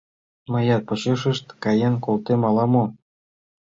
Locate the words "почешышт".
0.87-1.45